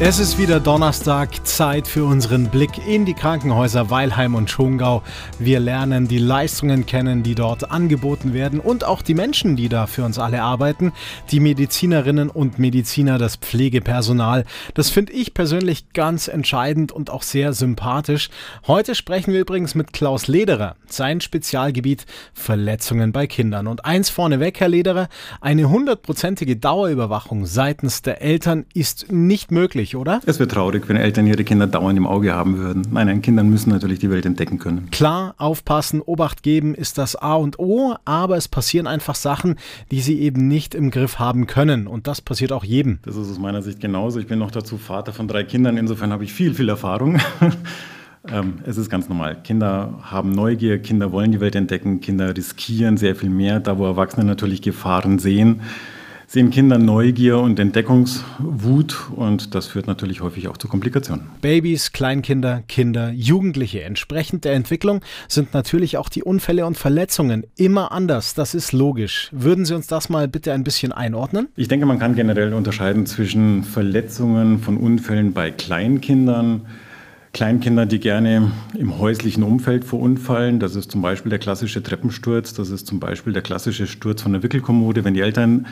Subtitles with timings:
[0.00, 5.04] Es ist wieder Donnerstag, Zeit für unseren Blick in die Krankenhäuser Weilheim und Schongau.
[5.38, 9.86] Wir lernen die Leistungen kennen, die dort angeboten werden und auch die Menschen, die da
[9.86, 10.92] für uns alle arbeiten,
[11.30, 14.44] die Medizinerinnen und Mediziner, das Pflegepersonal.
[14.74, 18.30] Das finde ich persönlich ganz entscheidend und auch sehr sympathisch.
[18.66, 23.68] Heute sprechen wir übrigens mit Klaus Lederer, sein Spezialgebiet Verletzungen bei Kindern.
[23.68, 25.08] Und eins vorneweg, Herr Lederer,
[25.40, 30.20] eine hundertprozentige Dauerüberwachung seitens der Eltern ist nicht möglich traurig, oder?
[30.26, 32.82] Es wäre traurig, wenn Eltern ihre Kinder dauernd im Auge haben würden.
[32.90, 34.88] Nein, nein, Kinder müssen natürlich die Welt entdecken können.
[34.90, 39.56] Klar, aufpassen, Obacht geben ist das A und O, aber es passieren einfach Sachen,
[39.90, 41.86] die sie eben nicht im Griff haben können.
[41.86, 42.98] Und das passiert auch jedem.
[43.02, 44.18] Das ist aus meiner Sicht genauso.
[44.18, 47.18] Ich bin noch dazu Vater von drei Kindern, insofern habe ich viel, viel Erfahrung.
[48.26, 49.36] Ähm, es ist ganz normal.
[49.44, 53.84] Kinder haben Neugier, Kinder wollen die Welt entdecken, Kinder riskieren sehr viel mehr, da wo
[53.84, 55.60] Erwachsene natürlich Gefahren sehen
[56.34, 61.28] sehen Kinder Neugier und Entdeckungswut und das führt natürlich häufig auch zu Komplikationen.
[61.40, 63.82] Babys, Kleinkinder, Kinder, Jugendliche.
[63.82, 68.34] Entsprechend der Entwicklung sind natürlich auch die Unfälle und Verletzungen immer anders.
[68.34, 69.28] Das ist logisch.
[69.30, 71.46] Würden Sie uns das mal bitte ein bisschen einordnen?
[71.54, 76.62] Ich denke, man kann generell unterscheiden zwischen Verletzungen von Unfällen bei Kleinkindern,
[77.32, 80.58] Kleinkinder, die gerne im häuslichen Umfeld verunfallen.
[80.58, 84.32] Das ist zum Beispiel der klassische Treppensturz, das ist zum Beispiel der klassische Sturz von
[84.32, 85.66] der Wickelkommode, wenn die Eltern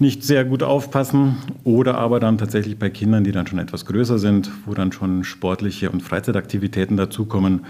[0.00, 4.18] nicht sehr gut aufpassen oder aber dann tatsächlich bei Kindern, die dann schon etwas größer
[4.18, 7.66] sind, wo dann schon sportliche und Freizeitaktivitäten dazukommen,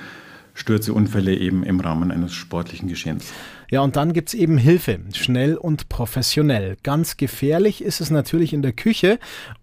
[0.54, 3.32] Stürze, Unfälle eben im Rahmen eines sportlichen Geschehens.
[3.70, 6.76] Ja, und dann gibt es eben Hilfe, schnell und professionell.
[6.82, 9.18] Ganz gefährlich ist es natürlich in der Küche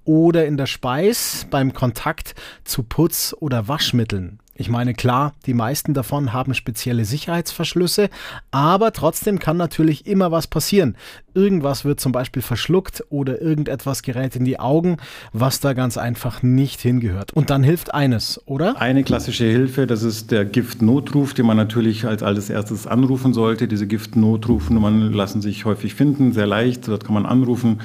[0.05, 4.39] oder in der Speis beim Kontakt zu Putz- oder Waschmitteln.
[4.58, 8.09] Ich meine, klar, die meisten davon haben spezielle Sicherheitsverschlüsse,
[8.52, 10.95] aber trotzdem kann natürlich immer was passieren.
[11.33, 14.95] Irgendwas wird zum Beispiel verschluckt oder irgendetwas gerät in die Augen,
[15.33, 17.33] was da ganz einfach nicht hingehört.
[17.33, 18.80] Und dann hilft eines, oder?
[18.80, 23.67] Eine klassische Hilfe, das ist der Giftnotruf, den man natürlich als allererstes anrufen sollte.
[23.67, 26.88] Diese Giftnotrufnummern lassen sich häufig finden, sehr leicht.
[26.88, 27.82] Dort kann man anrufen.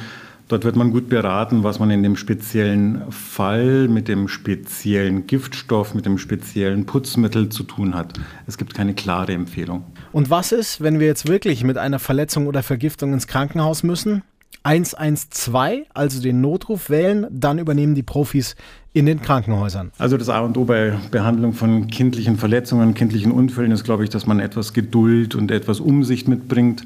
[0.51, 5.95] Dort wird man gut beraten, was man in dem speziellen Fall mit dem speziellen Giftstoff,
[5.95, 8.15] mit dem speziellen Putzmittel zu tun hat.
[8.49, 9.85] Es gibt keine klare Empfehlung.
[10.11, 14.25] Und was ist, wenn wir jetzt wirklich mit einer Verletzung oder Vergiftung ins Krankenhaus müssen?
[14.65, 18.57] 112, also den Notruf wählen, dann übernehmen die Profis
[18.93, 19.93] in den Krankenhäusern.
[19.99, 24.11] Also das A und O bei Behandlung von kindlichen Verletzungen, kindlichen Unfällen ist, glaube ich,
[24.11, 26.85] dass man etwas Geduld und etwas Umsicht mitbringt.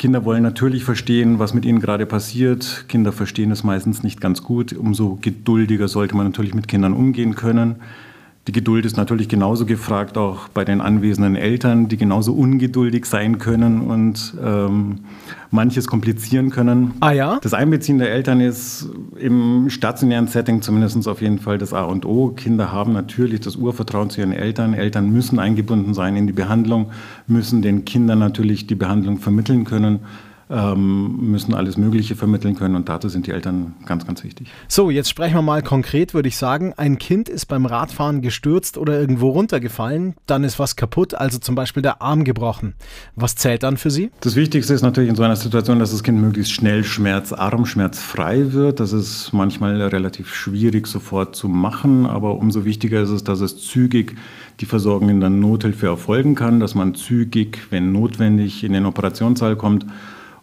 [0.00, 2.86] Kinder wollen natürlich verstehen, was mit ihnen gerade passiert.
[2.88, 4.72] Kinder verstehen es meistens nicht ganz gut.
[4.72, 7.76] Umso geduldiger sollte man natürlich mit Kindern umgehen können.
[8.48, 13.38] Die Geduld ist natürlich genauso gefragt, auch bei den anwesenden Eltern, die genauso ungeduldig sein
[13.38, 15.00] können und ähm,
[15.50, 16.94] manches komplizieren können.
[17.00, 17.38] Ah ja?
[17.42, 18.88] Das Einbeziehen der Eltern ist
[19.20, 22.28] im stationären Setting zumindest auf jeden Fall das A und O.
[22.30, 24.74] Kinder haben natürlich das Urvertrauen zu ihren Eltern.
[24.74, 26.90] Eltern müssen eingebunden sein in die Behandlung,
[27.26, 30.00] müssen den Kindern natürlich die Behandlung vermitteln können
[30.50, 34.48] müssen alles Mögliche vermitteln können und dazu sind die Eltern ganz, ganz wichtig.
[34.66, 36.74] So, jetzt sprechen wir mal konkret, würde ich sagen.
[36.76, 41.54] Ein Kind ist beim Radfahren gestürzt oder irgendwo runtergefallen, dann ist was kaputt, also zum
[41.54, 42.74] Beispiel der Arm gebrochen.
[43.14, 44.10] Was zählt dann für Sie?
[44.22, 48.52] Das Wichtigste ist natürlich in so einer Situation, dass das Kind möglichst schnell schmerzarm, schmerzfrei
[48.52, 48.80] wird.
[48.80, 53.56] Das ist manchmal relativ schwierig sofort zu machen, aber umso wichtiger ist es, dass es
[53.64, 54.16] zügig
[54.58, 59.54] die Versorgung in der Nothilfe erfolgen kann, dass man zügig, wenn notwendig, in den Operationssaal
[59.54, 59.86] kommt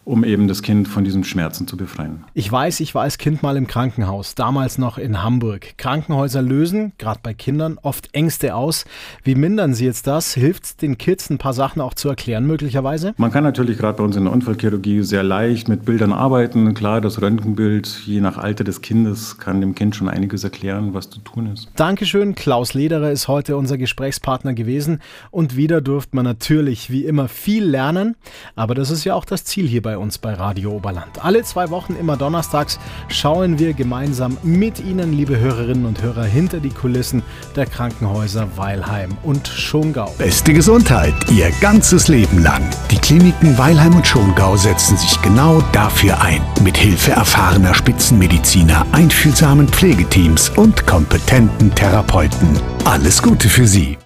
[0.08, 2.24] um eben das Kind von diesen Schmerzen zu befreien.
[2.32, 5.76] Ich weiß, ich war als Kind mal im Krankenhaus, damals noch in Hamburg.
[5.76, 8.86] Krankenhäuser lösen, gerade bei Kindern, oft Ängste aus.
[9.22, 10.32] Wie mindern Sie jetzt das?
[10.32, 13.12] Hilft es den Kids, ein paar Sachen auch zu erklären, möglicherweise?
[13.18, 16.72] Man kann natürlich gerade bei uns in der Unfallchirurgie sehr leicht mit Bildern arbeiten.
[16.72, 21.10] Klar, das Röntgenbild, je nach Alter des Kindes, kann dem Kind schon einiges erklären, was
[21.10, 21.68] zu tun ist.
[21.76, 22.34] Dankeschön.
[22.34, 25.00] Klaus Lederer ist heute unser Gesprächspartner gewesen.
[25.30, 28.16] Und wieder durfte man natürlich wie immer viel lernen.
[28.56, 31.24] Aber das ist ja auch das Ziel hier uns bei Radio Oberland.
[31.24, 32.78] Alle zwei Wochen, immer donnerstags,
[33.08, 37.22] schauen wir gemeinsam mit Ihnen, liebe Hörerinnen und Hörer, hinter die Kulissen
[37.56, 40.14] der Krankenhäuser Weilheim und Schongau.
[40.18, 42.62] Beste Gesundheit Ihr ganzes Leben lang.
[42.90, 46.42] Die Kliniken Weilheim und Schongau setzen sich genau dafür ein.
[46.62, 52.48] Mit Hilfe erfahrener Spitzenmediziner, einfühlsamen Pflegeteams und kompetenten Therapeuten.
[52.84, 53.98] Alles Gute für Sie.